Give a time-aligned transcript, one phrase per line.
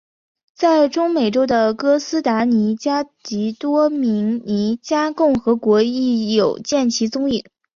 [0.55, 7.43] 在中美洲的哥斯达尼加及多明尼加共和国亦有见其踪影。